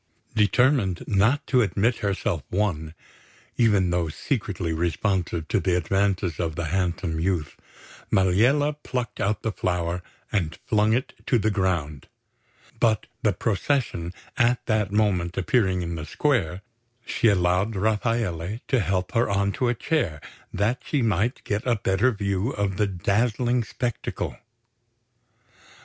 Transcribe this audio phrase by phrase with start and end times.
[0.33, 2.95] Determined not to admit herself won,
[3.55, 7.55] even though secretly responsive to the advances of the handsome youth,
[8.09, 10.01] Maliella plucked out the flower
[10.31, 12.07] and flung it to the ground;
[12.79, 16.63] but the procession at that moment appearing in the square,
[17.05, 20.19] she allowed Rafaele to help her on to a chair
[20.51, 24.35] that she might get a better view of the dazzling spectacle.